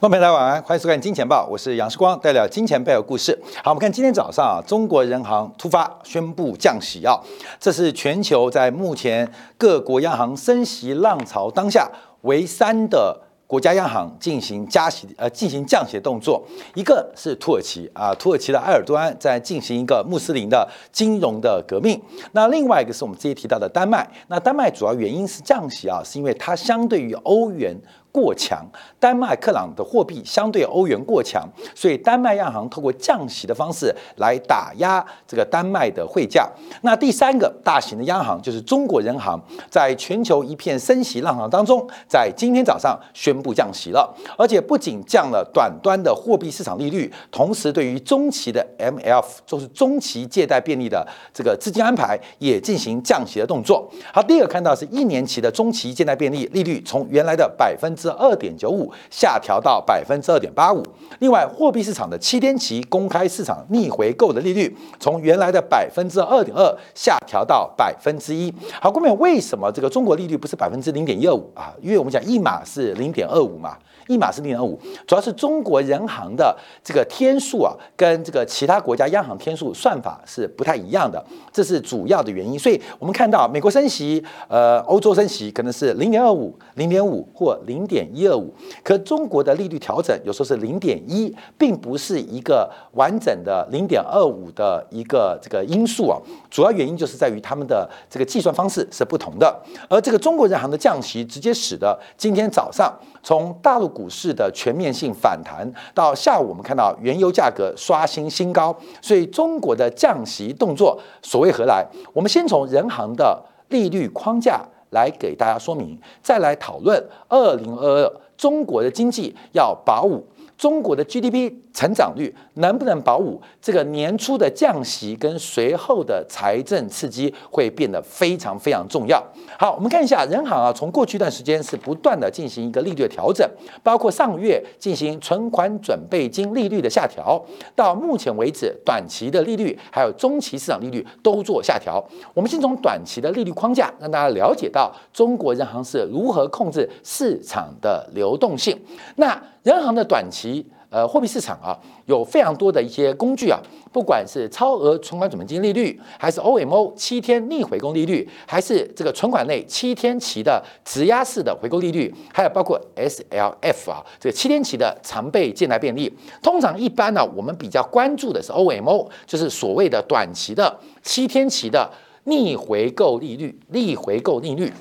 [0.00, 3.38] 观众朋友大家晚安，欢迎收看《金钱报》，我是杨世光，带来金钱背后故事。
[3.62, 7.20] 好，我们看今天早上啊，中国人行突发宣布降息啊，
[7.58, 11.86] 这是全球在目前各国央行升息浪潮当下
[12.22, 13.14] 为三的。
[13.46, 16.40] 国家央行进行加息，呃，进行降息的动作。
[16.76, 22.00] 一个是土耳其啊，土耳其的埃尔多安在进行一个穆斯林的金融的革命。
[22.30, 24.08] 那另外一个是我们之前提到的丹麦。
[24.28, 27.76] 那丹麦主要原因是降息啊，是因为它相对于欧元。
[28.12, 28.66] 过强，
[28.98, 36.50] 丹麦克朗的货币相对欧元过强，所以丹麦央行透过降息的方式来打压这个丹麦的汇价。
[36.82, 53.88] 那第三个大型的央行就是中国人行，在全球一片升息浪潮当中，在今天早上宣布降息了，而且不仅降了短端的货币市场利率，同时对于中期的 MLF，就是中期借贷便利的这个资金安排，也进行降息的动作。
[54.12, 57.94] 好，第二个看到是一年期的中期借贷便利利率从原来的百分。
[58.00, 60.82] 至二点九五下调到百分之二点八五。
[61.18, 68.52] 另外，货币市场的七天期公开市场逆回购的利率从原来的百分之二点二下调到百分之一。
[68.80, 71.74] 好，后面为什么这个中国利率不是百分之零点一二五啊？
[71.82, 73.76] 因为我们讲一码是零点二五嘛。
[74.10, 82.58] 一码是零点五，主要是中国人行的这个天数啊，跟这个其他国家央行天数算法是不太一样的，这是主要的原因。
[82.58, 96.18] 所以我们看到美国升息，呃，欧洲升息可能是零点二五、零点五或零点一二五，可中国的利率调整有时候是零点一，并不是一个完整的零点二五的一个这个因素啊。
[96.50, 102.92] 主要原因就是在于他们的这个计算方式是不同的，而这个中国人行的降息，直接使得今天早上
[103.22, 103.90] 从大陆。
[103.90, 111.84] 股市的全面性反弹，到下午我们看到原油价格刷新新高，所以中国的降息动作所谓何来？
[112.12, 113.36] 我们先从人行的
[113.68, 120.24] 利率框架来给大家说明，再来讨论二零二二中国的经济要保五。
[120.56, 123.40] 中国的 GDP 成长率能不能保五？
[123.60, 129.22] 这个年初的降息跟随后的财政刺激会变得非常非常重要。
[129.58, 133.48] 好，我们看一下人行啊，从过去一段时间是不断的进行一个利率的调整，
[133.82, 137.42] 包括上个月进行存款准备金利率的下调，
[137.76, 142.04] 到目前为止短期的利率还有中期市场利率都做下调。
[142.34, 148.78] 我们先从短期的利率框架让大家了解到中国人行是如何控制市场的流动性。
[149.16, 153.58] 那人行的短期呃货币市场啊，有非常多的一些工具啊，
[153.92, 166.12] 不管是超额存款准备金利率，还是 OMO 七天逆回购利率，还是这个存款内七天期的质押式的回购利率，还有包括 SLF 啊，这个七天期的常备借贷便利。
[166.42, 171.88] 通常一般呢，我们比较关注的是 OMO，就是所谓的短期的七天期的
[172.24, 174.72] 逆回购利率，逆回购利率。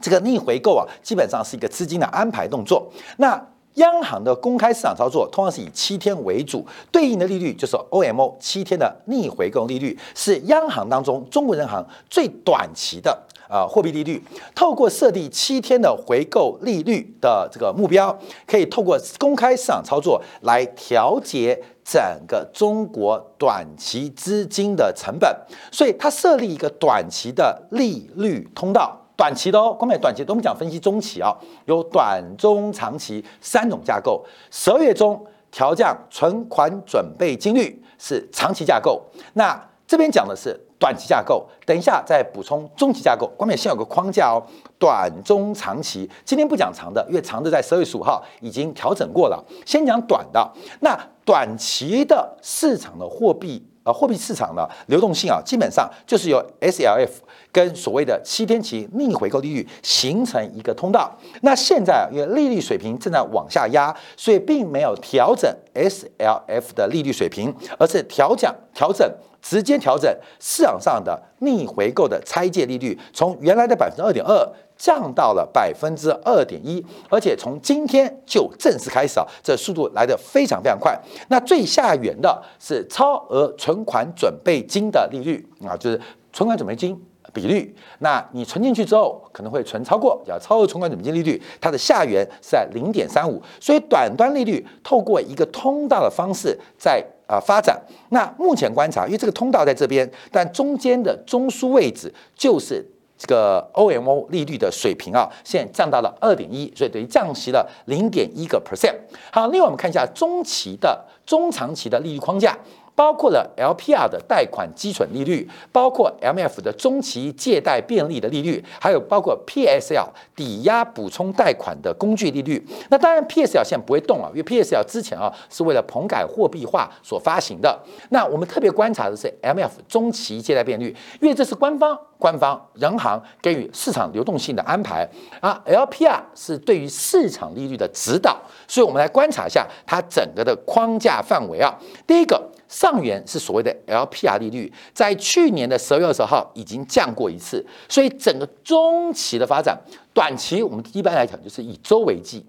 [0.00, 2.90] 这个逆回购啊，基本上是一个资金的安排动作。
[3.18, 3.40] 那
[3.74, 13.16] 央行的公开市场操作通常是以七天为主，对应的利率就是 OMO 七天的逆回购利率，是央行当中中国人行最短期的
[13.48, 14.22] 啊货币利率。
[14.54, 18.16] 透过设定七天的回购利率的这个目标，
[18.46, 25.34] 可以透过公开市场操作来调节整个中国短期资金的成本，
[25.70, 28.98] 所以它设立一个短期的利率通道。
[29.22, 31.32] 短期的哦，光买短期，我们讲分析中期啊，
[31.66, 34.20] 有短、中、长期三种架构。
[34.50, 39.00] 十二月中调降存款准备金率是长期架构，
[39.34, 39.56] 那
[39.86, 41.46] 这边讲的是短期架构。
[41.64, 43.30] 等一下再补充中期架构。
[43.38, 44.42] 光美先有个框架哦，
[44.76, 46.10] 短、中、长期。
[46.24, 49.40] 今天不讲长的，因为长的在十二月十五号已经调整过了。
[49.64, 53.64] 先讲短的，那短期的市场的货币。
[53.84, 57.10] 啊，货币市场的流动性啊，基本上就是由 SLF
[57.52, 61.14] 跟所谓的七天期逆回购利率形成一个通道。
[61.42, 69.08] 那现在因为利率水平正在往下压，所以并没有调整 SLF 的利率水平，而是调降调整
[69.42, 70.10] 直接调整
[70.40, 74.52] 市场上的逆回购的拆借利率，从原来的百分之二点二。
[74.74, 80.98] 降到了百分之二点一，而且从今天就正式开始啊，这速度来得非常非常快。
[81.28, 86.00] 那最下缘的是超额存款准备金的利率啊，就是
[86.32, 87.00] 存款准备金
[87.32, 87.74] 比率。
[87.98, 93.42] 那你存进去之后，可能会存超过，叫超额存款准备金利率，它的下缘是在零点三五。
[93.60, 97.80] 所以短端利率透过一个通道的方式在啊发展。
[98.10, 102.86] 那目前观察，因为这个通道在这边，但中间的中枢位置就是。
[103.18, 108.96] 这个 OMO 利率的水平啊，现在降到了二点一，所以等于降息了零点一个 percent。
[109.30, 112.58] 好，另外我们看一下中期的、中长期的利率框架。
[112.94, 120.06] 包括了 LPR 的贷款基准利率，包括 MF 的中期借贷便利的利率，还有包括 PSL
[120.36, 122.64] 抵押补充贷款的工具利率。
[122.90, 127.78] 那当然 PSL 现在不会动了，因为 PSL 之前啊是为了棚改货币化所发行的。
[128.10, 135.08] 那我们特别观察的是 MF 中期借贷便利，因为这是官方官方人行给予市场流动性的安排
[135.40, 141.74] 啊，LPR 是对于市场利率的指导，所以我们来观察一下它整个的框架范围啊。
[142.06, 142.40] 第一个。
[142.72, 149.78] 上缘是所谓的 LPR 利率，在去年的十二月二十号已经降过一次，所以整个中期的发展，
[150.14, 152.46] 短期我们一般来讲就是以周为计，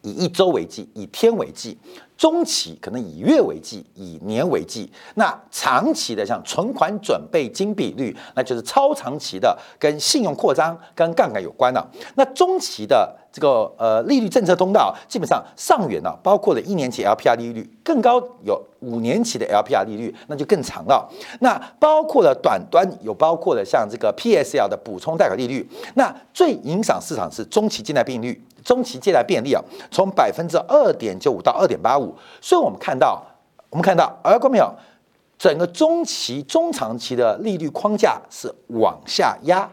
[0.00, 1.76] 以一周为计，以天为计；
[2.16, 4.90] 中期可能以月为计，以年为计。
[5.16, 11.86] 那长期的像存款准备金比率，那就是超长期的，跟信用扩张、跟杠杆有关的。
[12.14, 13.18] 那中期的。
[13.32, 21.08] 这个呃利率政策通道基本上上缘呢，包括了一年期 LPR 利率更高，有五年期的 LPR 利率，那就更长了。
[21.40, 25.66] 那包括了短端，有包括了像这个 PSL 的补充贷款利率。
[25.94, 32.14] 那最影响市场是中期借贷便利，中期借贷便利啊，从百分之二点九五到二点八五。
[32.42, 33.24] 所以我们看到，
[33.70, 34.70] 我们看到，而观众朋友，
[35.38, 39.66] 整个中期、中长期的利率框架是往下压。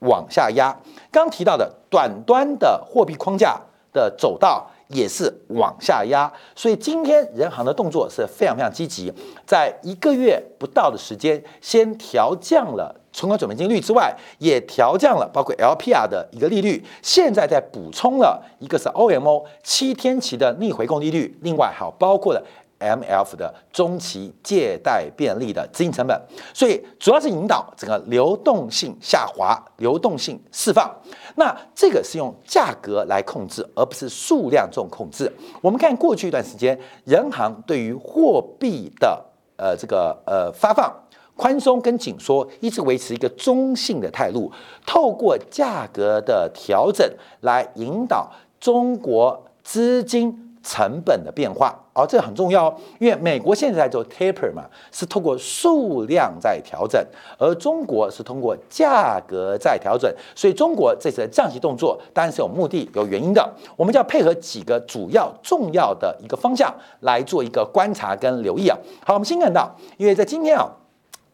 [0.00, 0.76] 往下压，
[1.10, 3.60] 刚提到的短端的货币框架
[3.92, 9.12] 的走道也是往下压，所以今天人行的动作是非常非常积极，
[9.46, 22.42] 在一个月不到的时间，先调降了存款准备金率之外，也调降了包括 LPR 的一个利率，现在在补充了一个是 OMO 七天期的逆回购利率，另外还有包括了。
[22.80, 26.18] M F 的中期借贷便利的资金成本，
[26.54, 30.90] 所以主要是引导整个流动性下滑、流动性释放。
[31.36, 35.30] 那这个是用价格来控制，而不是数量这种控制。
[35.60, 39.22] 我们看过去一段时间，人行对于货币的
[39.56, 40.90] 呃这个呃发放
[41.36, 44.50] 宽松跟紧缩，一直维持一个中性的态度，
[44.86, 47.06] 透过价格的调整
[47.42, 50.46] 来引导中国资金。
[50.62, 57.04] 成本的变化，而这很重要哦，因为美国现在在做 taper 嘛，是通过数量在调整，
[57.38, 63.48] 而中国是通过价格在调整，所以中国这次的降息动作当然是有目的、有原因的。
[63.76, 68.76] 我们就要配合几个主要重要的一个方向来做一个观察跟留意啊。
[69.04, 70.70] 好，我们先看到，因为在今天啊。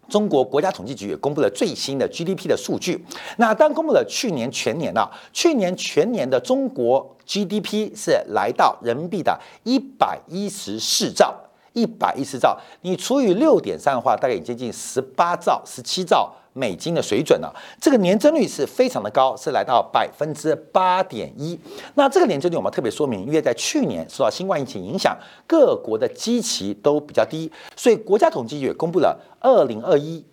[0.08, 3.04] 中国国家统计局也公布了最新的 GDP 的数据。
[3.38, 11.34] 那当公布了去年全年啊，去年全年的中国 GDP 是来到人民币的一百一十四兆，
[11.72, 16.32] 一百一十兆，你除以六点三的话，大概接近十八兆、十七兆。
[16.56, 17.48] 美金的水准呢？
[17.78, 21.58] 这个年增率是非常的高，是来到百分之八点一。
[21.94, 25.14] 那这个年增率我们特别说明，因为在去年受到新冠疫情影响，
[25.46, 30.24] 各国的基期都比较低，所以国家统计局也公布了二零二一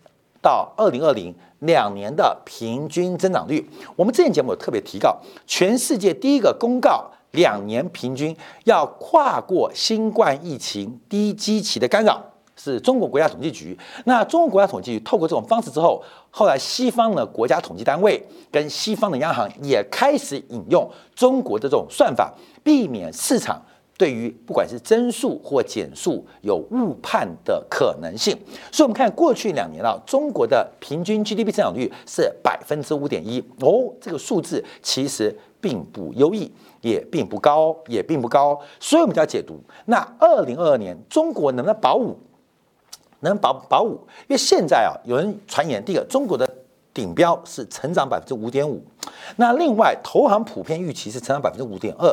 [0.41, 3.69] 到二零二零两年的平均增长率。
[3.97, 12.32] 我们之前节目有特别提到，全世界第一个公告两年平均要跨过新冠疫情低基期的干扰。
[12.63, 13.77] 是中国国家统计局。
[14.05, 23.61] 那中国国家统计局透过这种方式之后，后来西方的国家统计单位跟西方的央行也开始引用中国的这种算法，避免市场
[23.97, 28.33] 对于不管是增速或减速有误判的可能性。
[28.71, 36.51] 所以，我们看过去两年啊，中国的平均 GDP 增长率是百分之五点一哦，这个数字其实并不优异，
[36.81, 38.57] 也并不高，也并不高。
[38.79, 42.17] 所以，我们就要解读那二零二二年中国能不能保五？
[43.23, 43.93] 能保保五，
[44.27, 46.47] 因为现在啊，有人传言，第一个中国的
[46.93, 48.79] 顶标是成长百分之五点五，
[49.37, 52.07] 那另外投行普遍预期是成长百分之五点二，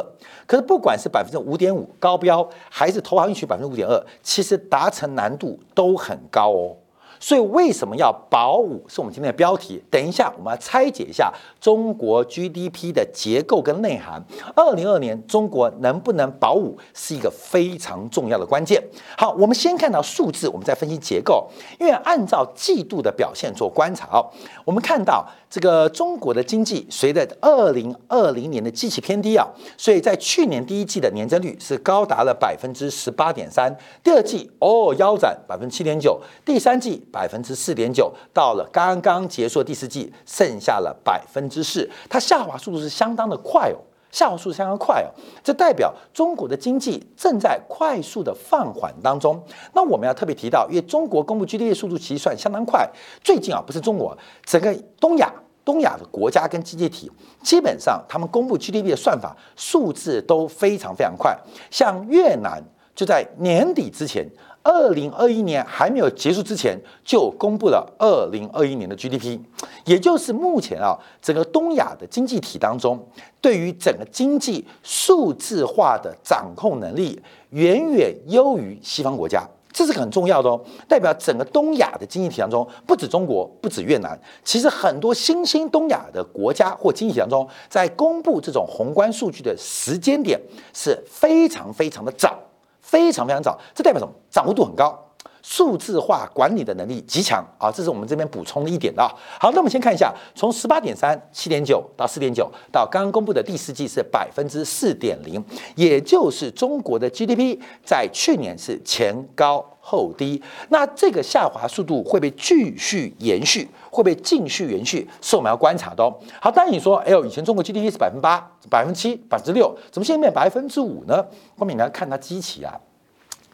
[0.47, 6.76] 可是不管是百分之五点五高标，还是投行预期百分之五点二，其实达成难度都很高哦。
[7.20, 8.82] 所以为什么要保五？
[8.88, 9.80] 是我们今天的标题。
[9.90, 14.20] 等一下，我们要拆解一下中国 GDP 的结构跟内涵。
[14.56, 18.82] 二零二年中国能不能保五，是一个非常重要的关键。
[19.16, 21.48] 好，我们先看到数字，我们再分析结构。
[21.78, 24.24] 因为按照季度的表现做观察，
[24.64, 25.28] 我们看到。
[25.50, 29.44] 这个中国的经济随着二零二零年的基期偏低啊，
[29.76, 43.79] 所以在去年第一季的年增率是高达了百分之十八点三，第二季哦腰斩百分之七点九，第三季百分之四点九，到了刚刚结束第四季剩下了百分之四，它下滑速度是相当的快哦。
[44.11, 45.07] 下滑速度相当快哦，
[45.40, 49.40] 这代表中国的经济正在快速的放缓当中。
[49.73, 52.90] 那我们要特别提到，因为中国公布 GDP 速度其实算相当快。
[53.23, 55.33] 最近啊，不是中国，整个东亚、
[55.64, 57.09] 东亚的国家跟经济体，
[57.45, 61.38] 基本上他们公布 GDP 的算法数字都非常非常快。
[61.71, 62.61] 像越南
[62.97, 64.29] 就在年底之前，
[64.62, 69.38] 二零二一年还没有结束之前，就公布了二零二一年的 GDP，
[69.87, 73.02] 也就是目前啊整个东亚的经济体当中，
[73.40, 79.47] 对于整个经济数字化的掌控能力，远远优于西方国家。
[79.73, 90.40] 这是很重要的哦，代表整个东亚的经济体当中，不止中国，不止越南，其实很多新兴东亚的国家或经济体当中，在公布这种宏观数据的时间点
[90.75, 92.37] 是非常非常的早。
[92.80, 94.12] 非常非常早，这代表什么？
[94.30, 95.10] 掌握度很高，
[95.42, 97.70] 数字化管理的能力极强啊！
[97.70, 99.11] 这是我们这边补充的一点啊。
[99.38, 105.42] 好，那我们先看一下，从十八点三、七点九到四点九，到刚刚公布的第四季是百分之四点零，
[105.76, 110.42] 也就是中国的 GDP 在去年是前高后低。
[110.68, 116.02] 那这个下滑速度会被继续延续，会被继续延续，是我们要观察的。
[116.40, 121.25] 好，当然你说，哎呦，以前中国 GDP 是百分之八、百分七、百分之六，怎么现在变百分之五呢？
[121.56, 122.78] 后面你要看它基期啊。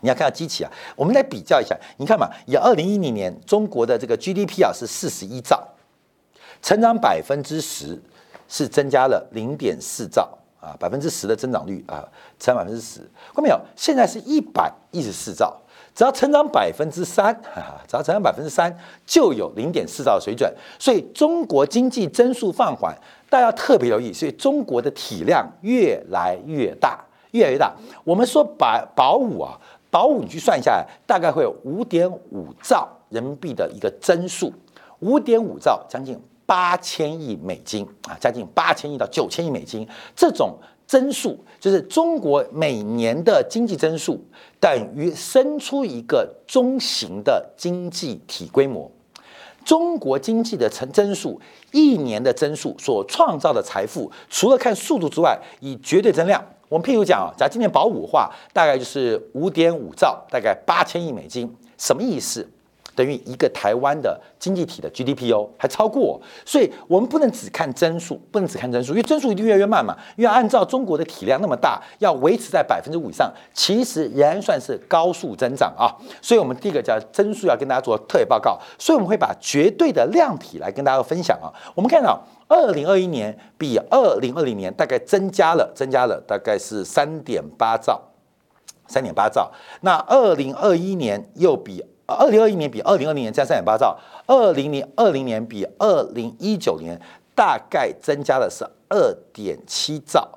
[0.07, 1.77] 你要看到机器啊，我们来比较一下。
[1.97, 5.67] 你看嘛，以二零一零年中国的这个 GDP 啊是四十一兆，
[6.63, 8.01] 成长百分之十，
[8.49, 12.07] 是增加了零点四兆啊，百分之十的增长率啊，
[12.39, 13.01] 成长百分之十。
[13.35, 13.61] 看到没有？
[13.75, 15.53] 现在是一百一十四兆，
[15.93, 17.35] 只要成长百分之三，
[17.89, 18.73] 只要成长百分之三，
[19.05, 20.55] 就有零点四兆的水准。
[20.79, 22.97] 所以中国经济增速放缓，
[23.29, 24.13] 大家要特别留意。
[24.13, 27.75] 所以中国的体量越来越大，越来越大。
[28.05, 29.61] 我们说把保五啊。
[29.91, 34.53] 保五，你去算一下，大概会有五点五兆人民币的一个增速，
[35.01, 44.25] 五点五兆，将近八千亿美金啊，将近八千亿到九千亿美金，这种增速就是中国每年的经济增速
[44.61, 48.91] 等于生出一个中型的经济体规模。
[49.65, 51.41] 中国经济的成增速，
[51.73, 56.45] 一年的增速所创造的财富，除了看速度之外，以绝对增量。
[56.69, 62.49] 我们譬如讲啊，咱今年保五的话，大概就是五点五兆，大概八千亿美金，什么意思？
[62.97, 69.95] 等于一个台湾的经济体的 GDP 哦，还超过，所以我们不能只看增速，不能只看增速，因为增速一定越来越慢嘛。
[70.17, 75.93] 因为按照中国的体量那么大，要维持在百分之五以上，其实仍然算是高速增长啊。
[76.23, 78.59] 所以我们第一个叫增速，要跟大家做特别报告。
[78.79, 81.53] 所以我们会把绝对的量体来跟大家分享啊。
[81.75, 88.01] 我们看到二零二一年比二零二零年大概增加了，增加了大概是三点八兆，
[88.89, 89.53] 三点八兆。
[89.83, 91.85] 那二零二一年又比。
[92.07, 97.01] 二零二一年比二零二零年增加三点八兆，二零年二零年比二零一九年
[97.35, 100.29] 大概增加的是二点七兆，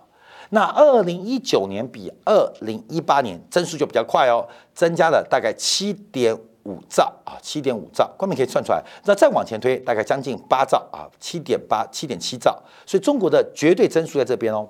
[0.50, 8.84] 那二零一九年比二零一八年增速就比较快哦，增加了大概七点五兆啊，七点五兆，光明可以算出来。
[9.06, 14.68] 那再往前推，大概将近八兆啊，七点八、七点七兆，所以中国的绝对增速在这边哦，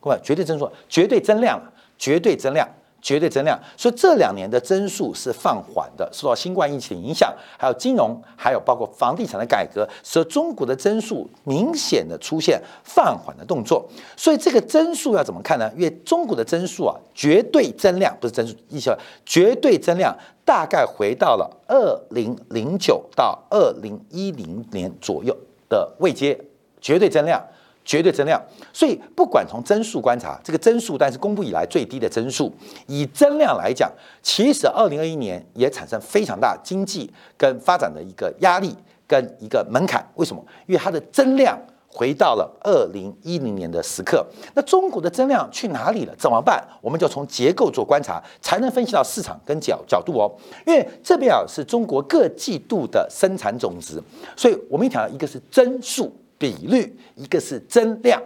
[0.00, 1.58] 各位，绝对增速、绝对增量、
[1.96, 2.68] 绝对增量。
[3.02, 13.88] 绝对增量，所以这两年的增速是放缓的，受到新冠疫情的影响，还有金融，还有包括房地产的改革，使得中国的增速明显的出现放缓的动作。
[14.16, 15.70] 所以这个增速要怎么看呢？
[15.74, 25.36] 因为中国的增速啊，绝对增量不是增速，意思绝对增量大概回到了二零零九到二零一零年左右
[25.68, 26.38] 的位阶，
[26.80, 27.42] 绝对增量。
[27.84, 28.40] 绝对增量，
[28.72, 32.52] 所以不管从增速观察，这个增速，但是公布以来最低的增速，
[32.86, 33.90] 以增量来讲，
[34.22, 38.76] 其实二零二一年也产生非常大经济跟发展的一个压力
[39.08, 40.06] 跟一个门槛。
[40.14, 40.44] 为什么？
[40.66, 41.58] 因为它的增量
[41.88, 44.24] 回到了二零一零年的时刻。
[44.54, 46.14] 那中国的增量去哪里了？
[46.16, 46.62] 怎么办？
[46.80, 50.30] 我们就从结构做观察，才能分析到市场跟角角度哦。
[50.64, 54.00] 因为这边啊是中国各季度的生产总值，
[54.36, 56.14] 所以我们一条一个是增速。
[56.40, 58.18] 比率一个是增量，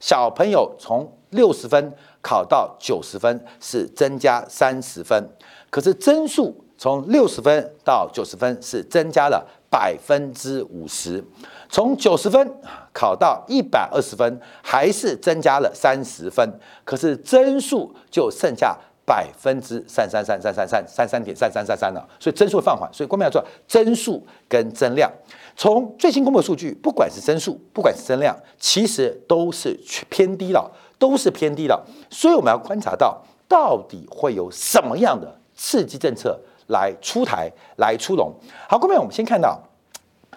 [0.00, 5.24] 小朋友从六十分考到九十分是增加三十分，
[5.70, 11.24] 可是增速从六十分到九十分是增加了百分之五十，
[11.68, 12.60] 从九十分
[12.92, 25.08] 考到一百二十分还是增加了三十分，可是增速就剩下百分之三三三三三三三三点三三三三了，所以增速放缓，所以关键要做增速跟增量。
[25.56, 29.78] 从最新公布的数据，不管是增速，不管是增量，其实都是
[30.10, 30.68] 偏低了，
[30.98, 31.80] 都是偏低了。
[32.10, 38.32] 所以我们要观察到，到底会有什么样的刺激政策来出台、来出笼。
[38.68, 39.60] 好，后面我们先看到，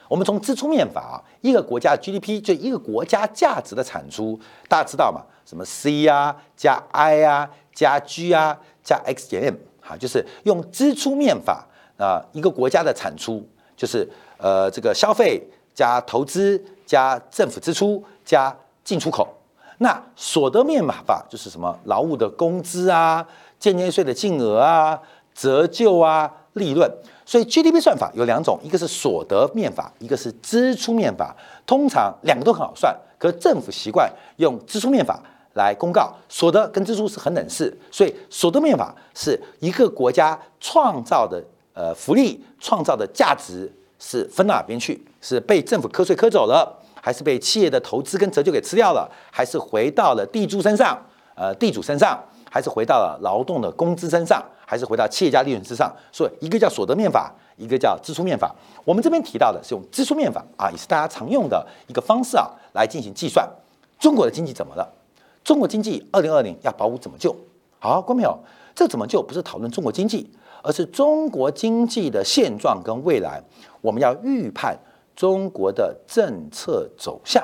[0.07, 5.24] 我们从支出面法，一个国家 GDP 就一个国家价值的产出，大家知道吗？
[5.45, 13.43] 什么 C 啊加 I 啊加 G 啊加 X 减 M，哈，就是用支出面法啊，一个国家的产出
[13.75, 14.07] 就是。
[14.38, 15.41] 呃，这个消费
[15.74, 19.27] 加投资加政府支出加进出口，
[19.79, 23.25] 那所得面嘛法就是什么劳务的工资啊、
[23.60, 25.00] 间接税的净额啊、
[25.34, 26.89] 折旧啊、利润。
[27.25, 31.36] 所以 GDP 算法有两种，一个是所得面法，一个是支出面法。
[31.65, 35.22] 通常两个都很好算，可政府习惯用支出面法
[35.56, 37.77] 来公告所得跟支出是很等式。
[37.91, 45.04] 所以所得面法是一个国家创造的呃福利、创造的价值是分哪边去？
[45.22, 46.77] 是被政府瞌税磕走了？
[47.01, 51.00] 还是被企业的投资跟折旧给吃掉了，还是回到了地主身上？
[51.36, 54.44] 呃，地主身上，还是回到了劳动的工资身上？
[54.66, 55.89] 还是回到企业家利润之上？
[56.12, 58.54] 所以一个叫所得面法，一个叫支出面法。
[58.84, 63.48] 我们这边提到的是用支出面法啊，也是大家常用的一个方式啊，来进行计算
[63.98, 64.92] 中国的经济怎么了？
[65.44, 67.34] 中国经济二零二零要保五怎么救？
[67.80, 68.38] 好，观众朋友，
[68.75, 70.30] 这怎么救不是讨论中国经济，
[70.62, 73.42] 而是中国经济的现状跟未来，
[73.88, 74.77] 我们要预判。
[75.15, 77.44] 中国的政策走向，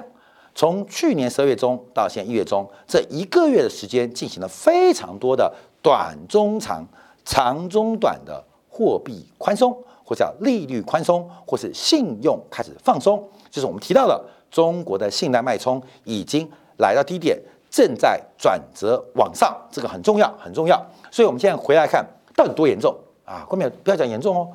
[0.54, 6.88] 从去年十二月中到现在一月中，这一个月的时间进行了非常多的短中长、
[7.26, 16.48] 长中短的货币宽松，或叫利率宽松，或是信用开始放松，就是我们提到的中国的信贷脉冲已经
[16.78, 20.80] 来到低点，正在转折往上，这个很重要，很重要。
[21.10, 22.96] 所以，我们现在回来看到底多严重
[23.26, 23.44] 啊？
[23.50, 24.48] 后面不要讲严重哦，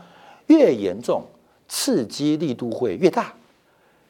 [0.47, 1.21] 越严重。
[1.68, 3.34] 刺激力度会越大，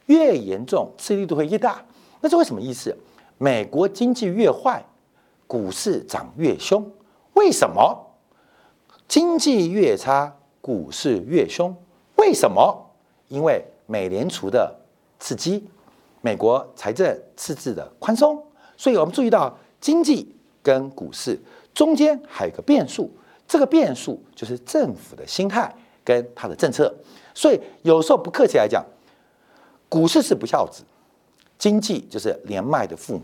[0.07, 1.85] 越严重，刺激力度会越大。
[2.21, 2.97] 那这为什么意思？
[3.37, 4.85] 美国经济越坏，
[5.47, 6.89] 股市涨越凶。
[7.35, 8.07] 为什么？
[9.07, 11.75] 经济越差，股市越凶。
[12.17, 12.91] 为什么？
[13.29, 14.75] 因为美联储的
[15.21, 15.65] 刺激，
[16.21, 18.43] 美国财政赤字的宽松。
[18.77, 21.39] 所以我们注意到，经济跟股市
[21.75, 23.11] 中间还有个变数，
[23.47, 25.75] 这个变数就是政府的心态
[26.05, 26.93] 跟他的政策。
[27.39, 28.85] 所以有时候不客气来讲，
[29.89, 30.83] 股市是不孝子，
[31.57, 33.23] 经济就是年迈的父母，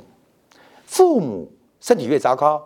[0.86, 1.50] 父母
[1.80, 2.64] 身体越糟糕，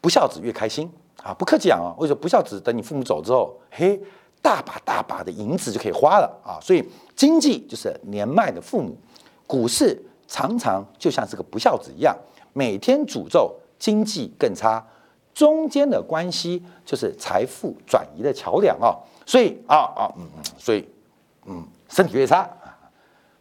[0.00, 0.90] 不孝子越开心
[1.22, 1.34] 啊！
[1.34, 4.00] 不客气讲啊，为什么不孝子等你父母走之后，嘿，
[4.40, 6.56] 大把大把的银子就可以花了啊！
[6.62, 6.82] 所以
[7.14, 8.96] 经济就是年迈的父母，
[9.46, 12.16] 股市常常就像是个不孝子一样，
[12.54, 14.82] 每天诅咒经济更差，
[15.34, 18.96] 中间的关系就是财富转移的桥梁啊！
[19.30, 20.88] 所以啊啊嗯嗯，所以
[21.46, 22.74] 嗯，身体越差啊，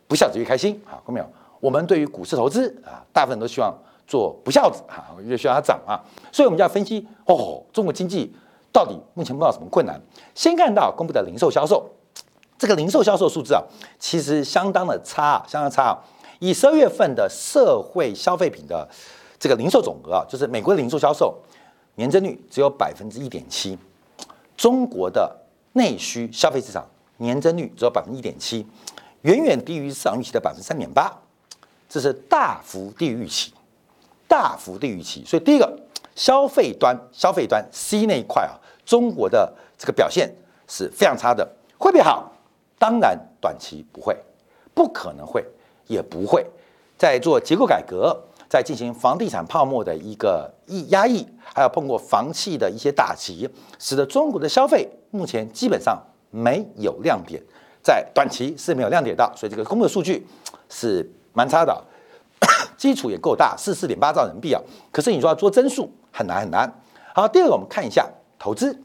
[0.07, 1.25] 不孝子越开心啊，看到没有？
[1.59, 3.75] 我们对于股市投资啊，大部分都希望
[4.05, 5.97] 做不孝子啊，越希望它涨啊。
[6.31, 8.31] 所以我们就要分析哦，中国经济
[8.71, 9.99] 到底目前碰到什么困难？
[10.35, 11.89] 先看到公布的零售销售，
[12.59, 13.63] 这个零售销售数字啊，
[13.97, 15.97] 其实相当的差，相当差啊。
[16.37, 18.87] 以十二月份的社会消费品的
[19.39, 21.35] 这个零售总额啊，就是美国的零售销售
[21.95, 23.75] 年增率只有百分之一点七，
[24.55, 25.35] 中国的。
[25.73, 28.65] 内需消费市场年增率只有百分之一点七，
[29.21, 31.11] 远远低于市场预期的百分之三点八，
[31.87, 33.53] 这是大幅低于预期，
[34.27, 35.23] 大幅低于预期。
[35.25, 35.79] 所以第一个，
[36.15, 38.55] 消费端消费端 C 那一块啊，
[38.85, 40.33] 中国的这个表现
[40.67, 41.47] 是非常差的。
[41.77, 42.31] 会不会好？
[42.77, 44.17] 当然短期不会，
[44.73, 45.45] 不可能会，
[45.87, 46.45] 也不会。
[46.97, 54.89] 在做结构改革，在进行房地产泡沫的一个抑压抑，还有碰过房企的一些打击，使得中国的消费。
[55.11, 57.41] 目前基本上没有亮点，
[57.83, 60.25] 在短期是没有亮点的，所以这个公布的数据
[60.67, 61.83] 是蛮差的，
[62.75, 64.59] 基础也够大，四四点八兆人民币啊。
[64.91, 66.81] 可是你说要做增速很难很难。
[67.13, 68.07] 好，第二个我们看一下
[68.39, 68.75] 投资，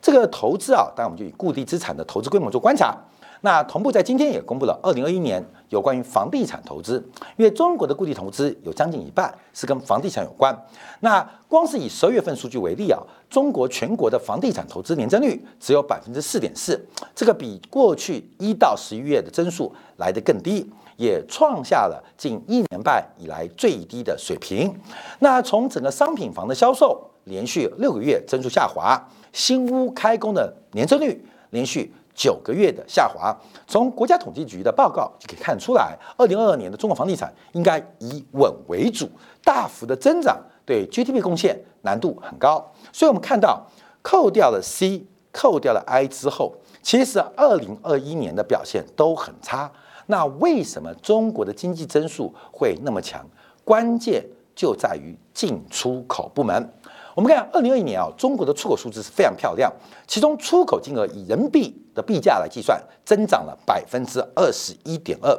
[0.00, 2.96] 这个投资啊，当然我们就以固定资产的投资规模做观察。
[3.42, 7.02] 那同步在今天也公布了二零二一年有关于房地产投资，
[7.36, 10.56] 因为中国的固定投资有将近一半是跟房地产有关。
[11.00, 16.78] 那光是以十二月份数据为例啊，中国全国的房地产投资年增率只有百分之四点四，
[17.14, 24.74] 这个比过去一到十一月的增速来得更低，也创下了近一年半以来最低的水平。
[25.20, 29.00] 那从整个商品房的销售连续六个月增速下滑，
[29.32, 31.94] 新屋开工的年增率连续。
[32.14, 33.34] 九个月的下滑，
[33.66, 39.08] 从国家统计局的报告就可以看出来，二零二二年的中国房地产应该以稳为主，
[39.44, 42.72] 大幅的增长对 GDP 贡献难度很高。
[42.92, 43.66] 所以，我们看到
[44.02, 49.70] 扣掉了 C，扣掉了 I 之后，其实二零二一年的表现都很差。
[50.06, 53.24] 那为什么中国的经济增速会那么强？
[53.64, 56.72] 关键就在于进出口部门。
[57.14, 59.72] 我们看二零二一年啊，中国的出口数字是非常漂亮，
[60.06, 65.36] 其中出口金额以人民币的币价来计算，增长了百分之二十一点二，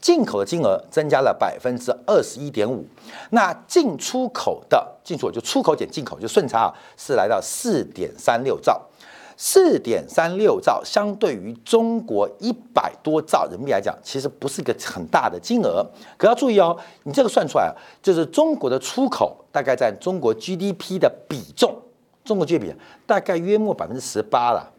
[0.00, 2.86] 进口的金额增加了百分之二十一点五，
[3.30, 8.80] 那进出口的进出口就出口减进口就顺差啊，是来到四点三六兆。
[9.44, 15.84] 四点三六兆，相对于中国一百多兆人民币来讲，其实不是一个很大的金额。
[16.16, 21.76] 可要注意哦，你这个算出来，就是中国的出口大概占中国 GDP 的比重
[22.24, 22.72] 中国 GDP
[23.04, 24.70] 大概约莫百分之十八了，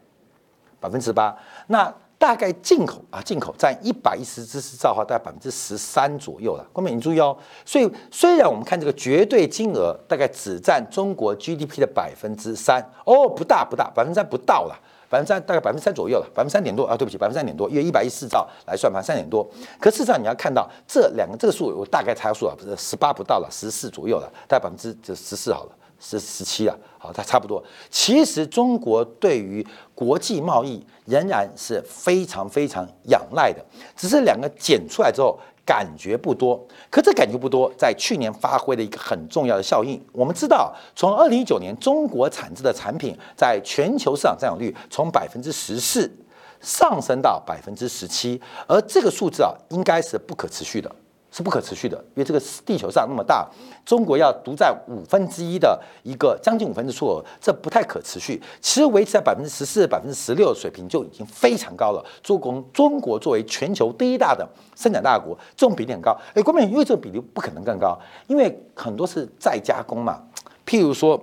[0.79, 1.37] 百分之十八。
[1.67, 1.93] 那
[2.23, 6.65] 大概进口啊，进口占一百一十只是造化，大概百分之十三左右了。
[6.71, 7.37] 观众你注意哦。
[7.65, 19.45] 所以虽然我们看这个绝对金额大概只占中国 GDP 的百分之三，哦，不大不大，百分之三不到了，百分之三大概百分之三左右了，百分之三点多啊，对不起，百分之三点多，因为一百一十四兆来算，百分之三点多。
[19.77, 25.71] 可事实上你要看到这两个这个数，我大概猜数啊，不是十八不到了，十四左右了，大概百分之就十四好了。
[26.05, 27.63] 是十七啊，好，它差不多。
[27.89, 33.63] 其实中国对于国际贸易仍然是非常非常仰赖的，
[33.95, 36.61] 只是两个减出来之后感觉不多。
[36.89, 39.97] 可这感觉不多，在去年发挥了一个很重要的效应。
[40.11, 46.11] 我们知道，从二零一九年中国产制的产品在全球市场占有率从百分之十四
[46.59, 50.93] 上升到百分之十七，而这个数字啊，应该是不可持续的。
[51.35, 53.49] 是不可持续的，因为这个地球上那么大，
[53.83, 58.39] 中国要独占五分之一的一个将近五分之数额，这不太可持续。
[58.61, 62.05] 其实维持在百分之十四、百分之十六的水平就已经非常高了。
[62.21, 66.15] 中国中国作为全球第一大的生产大国，这种比例很高。
[66.35, 70.21] 哎，关键因为这个比例不可能更高，因为很多是再加工嘛。
[70.67, 71.19] 譬如说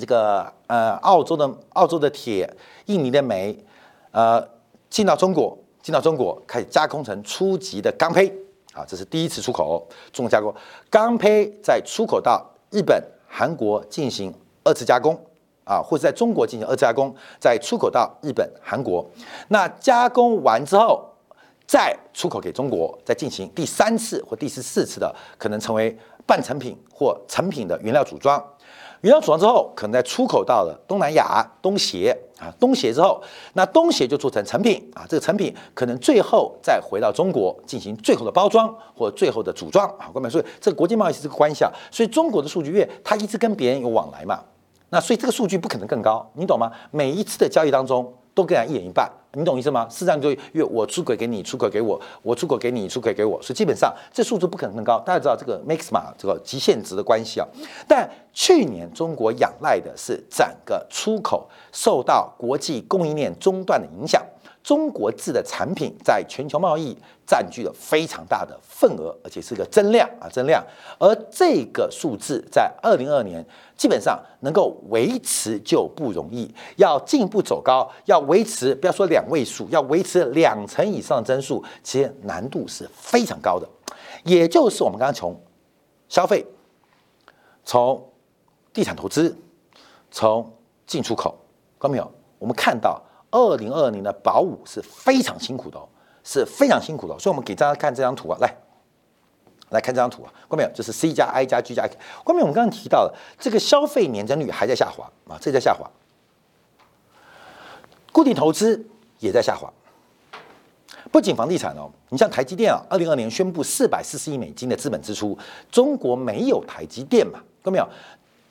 [0.00, 2.50] 这个呃，澳洲的澳洲的铁、
[2.86, 3.62] 印尼的煤，
[4.12, 4.42] 呃，
[4.88, 8.32] 进到中国，进到中国开始加工成初级的钢坯。
[8.76, 10.54] 啊，这是第一次出口，中国加工
[10.90, 15.18] 钢胚，在出口到日本、韩国进行二次加工，
[15.64, 19.08] 啊，或者在中国进行二次加工，再出口到日本、韩国。
[19.48, 21.02] 那加工完之后，
[21.66, 28.42] 再出口给中国，再进行第三次或第十四次的，可能成为半成品或成品的原料组装。
[29.02, 33.22] 原料组装之后，可能在出口到了东南亚、东协啊，东协之后，
[33.54, 40.10] 那东协就做成成品啊，这个成品可能最后再回到中国进行最后的包装或最后的组装啊。
[40.12, 44.40] 各位，所以这个国际贸易是这个关系啊，所以中国的数据越它一直跟别人有往来嘛，
[44.90, 46.72] 那所以这个数据不可能更高，你懂吗？
[46.90, 48.12] 每一次的交易当中。
[48.36, 49.88] 都跟人一人一半，你懂意思吗？
[49.90, 54.98] 市场就越我出轨给你，出轨给我，我出轨给你，出轨给我，所以基本上这数字不可能更高。
[55.00, 57.48] 大家知道这个 max 嘛，这个极限值的关系啊。
[57.88, 64.22] 但去年中国仰赖的是整个出口受到国际供应链中断的影响。
[64.66, 66.92] 中国制的产品在全球贸易
[67.24, 70.60] 占据了非常大的份额，而且是个增量啊，增量。
[70.98, 83.68] 而这个数字在二零二年基本上能够维持就不容易，要进一步走高，要维持不要说两位数，要维持两成以上的增速，其实难度是非常高的。
[84.24, 85.40] 也就是我们刚刚从
[86.08, 86.44] 消费、
[87.62, 88.04] 从
[88.72, 89.38] 地产投资、
[90.10, 90.52] 从
[90.88, 91.38] 进出口，
[91.78, 92.12] 看到没有？
[92.40, 93.00] 我们看到。
[93.36, 95.86] 二零二零的保五是非常辛苦的哦，
[96.24, 98.52] 是非常辛苦的，所以我们给大家看这张图啊，来，
[99.70, 100.70] 来看这张图啊，看到没有？
[100.72, 102.44] 就是 C 加 I 加 G 加 I，看到没有？
[102.44, 105.88] 我们刚刚提到了这个消费年增率还在下滑啊，这在下滑，
[108.12, 108.84] 固定投资
[109.18, 109.72] 也在下滑，
[111.12, 115.38] 不仅房地产哦，你像台积电啊，二零二年宣布四百四十亿美金的资本支出，
[115.70, 117.88] 中国没有台积电嘛，看到没有？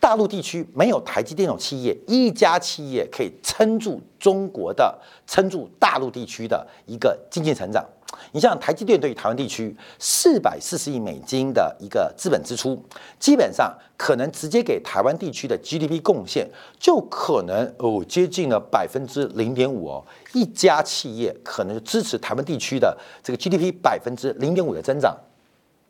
[0.06, 7.84] 大陆地区没有台积电这种企业，一家企业可以撑住中国的、撑住大陆地区的一个经济成长。
[8.32, 12.80] 你像台积电对于台湾地区四百四十亿美金的一个资本支出，
[13.20, 16.48] 基本上可能直接给台湾地区的 GDP 贡献，
[16.80, 20.06] 就可能哦接近了百分之零点五哦。
[20.34, 25.18] 一家企业可能支持台湾地区的这个 GDP 百分之零点五的增长，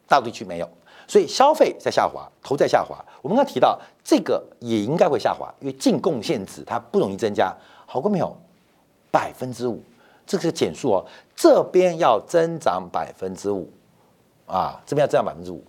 [0.08, 0.69] 大陆地区没有。
[1.08, 2.98] 所以消费在下滑，投在下滑。
[3.22, 7.54] 我们刚提到这个也应该会下滑，因为净贡献值它不容易增加。
[7.86, 8.36] 好过没有？
[9.12, 9.82] 百分之五，
[10.28, 11.06] 这个是减数哦。
[11.36, 13.70] 这边要增长百分之五
[14.46, 15.63] 啊，这边要增长百分之五，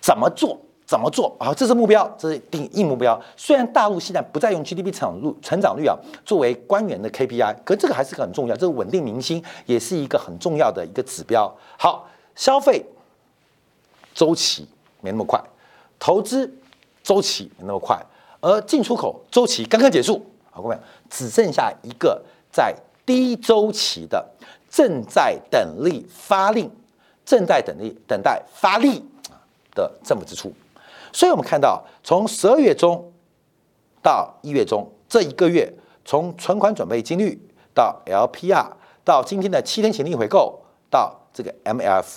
[0.00, 0.58] 怎么做？
[0.86, 1.36] 怎么做？
[1.38, 3.20] 好，这是目标，这是定硬目标。
[3.36, 11.54] 虽然大陆现在不再用 GDP 成长率成长率啊作为官员的 KPI，可这个还是很重要，这个稳定民心也是一个很重要的一个指标。
[11.76, 12.82] 好，消费。
[14.18, 14.66] 周期
[15.00, 15.40] 没那么快，
[15.96, 16.52] 投资
[17.04, 17.96] 周期没那么快，
[18.40, 20.76] 而进出口周期刚刚结束，好，各位，
[21.08, 22.74] 只剩下一个在
[23.06, 24.28] 低周期的
[24.68, 26.68] 正在等力发力、
[27.24, 29.04] 正在等力等待发力
[29.72, 30.52] 的政府支出。
[31.12, 33.12] 所以我们看到，从十二月中
[34.02, 35.72] 到一月中这一个月，
[36.04, 37.40] 从存款准备金率
[37.72, 38.72] 到 LPR，
[39.04, 42.16] 到今天的七天潜力回购，到这个 MLF。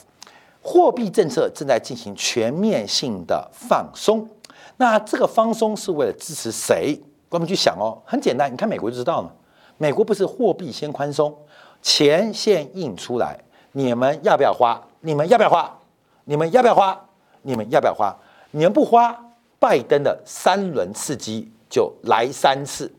[0.62, 4.28] 货币政策正在进行全面性的放松，
[4.78, 7.00] 那这个放松是为了支持谁？
[7.30, 9.34] 我们去想哦，很简单，你看美国就知道了。
[9.78, 11.36] 美国不是货币先宽松，
[11.82, 13.40] 钱先印出来，
[13.72, 14.80] 你们要不要花？
[15.00, 15.80] 你们要不要花？
[16.26, 17.08] 你们要不要花？
[17.42, 18.16] 你们要不要花？
[18.52, 19.18] 你们不花，
[19.58, 22.92] 拜登的三轮刺激就来三次，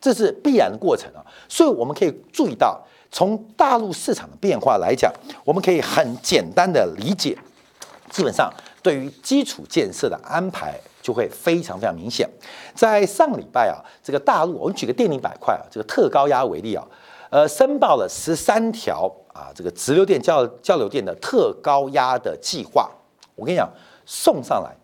[0.00, 1.22] 这是必然的过程啊。
[1.48, 5.12] 所以我们可以注意到，从大陆市场的变化来讲，
[5.44, 7.36] 我们可以很简单的理解，
[8.10, 12.28] 基本上对于基础建设的安排就会非常非常明显。
[12.74, 16.86] 在上礼拜啊，这个大陆，我们举个电力板块啊，这个特高压为例啊，
[17.30, 22.90] 呃，申报了十三条啊，这个直流电交交流电的特高压的计划。
[23.34, 23.68] 我跟你讲，
[24.04, 24.76] 送上来，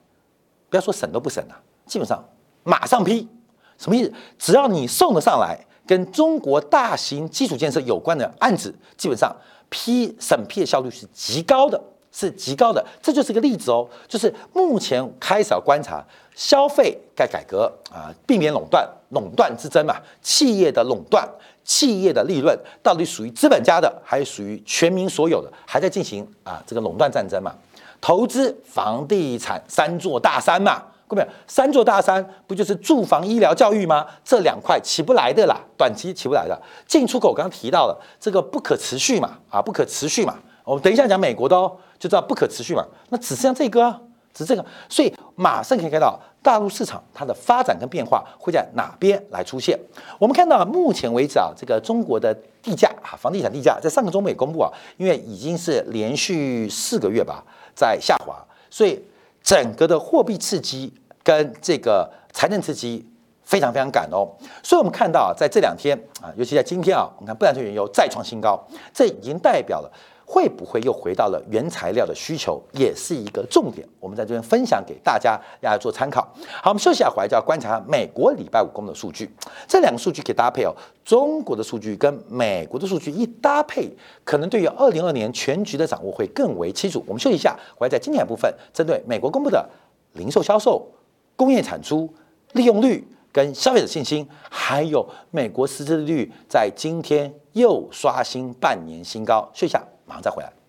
[0.70, 2.24] 不要说审都不审啊，基本上
[2.62, 3.28] 马上批。
[3.76, 4.12] 什么意思？
[4.38, 9.34] 只要你送得上来，跟中国大型基础建设有关的案子，基本上
[9.68, 11.80] 批审批的效率是极高的，
[12.12, 12.84] 是极高的。
[13.02, 21.28] 这就是个例子哦，就是目前开始要观察消费该改革啊，避免垄断，垄断之争嘛，企业的垄断，
[21.64, 27.54] 企业的利润到底属于资本家的，还是属于全民所有的，还在进行啊这个垄断战争嘛？
[28.00, 34.06] 投资房地产三座大山嘛，各位，三座大山不就是住房、医疗、教育吗？
[34.24, 36.58] 这两块起不来的啦，短期起不来的。
[36.86, 40.36] 进出口刚刚提到了这个不可持续嘛，啊，不可持续嘛。
[40.64, 42.84] 我们等一下讲美国的哦，就知道不可持续嘛。
[43.10, 44.00] 那只剩下这个啊，
[44.32, 49.78] 只这个，所以马上可以看到大陆市场它的发展跟变化会在哪边来出现。
[50.18, 57.44] 我们看到目前为止啊，这个中国的地价啊，房地产地价在上个周末也公布啊，因为已经是连续四个月吧。
[57.76, 58.36] 在下滑，
[58.70, 59.04] 所以
[59.44, 63.06] 整个的货币刺激跟这个财政刺激
[63.42, 64.26] 非常非常赶哦。
[64.62, 68.58] 所以我们看到啊，在这两天啊，尤其在今天啊，我们看布兰特原油再创新高，
[68.92, 69.92] 这已经代表了。
[70.26, 73.86] 会不会又回到了原材料的需求，也是一个重点。
[74.00, 76.22] 我们在这边分享给大家，大家做参考。
[76.62, 79.30] 好，我们休息一下，回来就要观察美国礼拜五公布的数据。
[79.68, 83.90] 这两个数据可以搭配哦，中国的数据跟美国的数据一搭配，
[84.24, 87.04] 可能对于二零二年全局的掌握会更为清楚。
[87.06, 89.68] 我们休息一下，回来在今天部分，针对美国公布的
[90.14, 90.90] 零售销售、
[91.36, 92.12] 工业产出、
[92.52, 99.48] 利用率跟消费者信心，还有美国失业率在今天又刷新半年新高。
[99.52, 99.84] 休息一下。
[100.06, 100.63] 马上再回来。